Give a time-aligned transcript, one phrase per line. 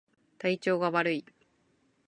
[0.39, 1.23] 体調が悪い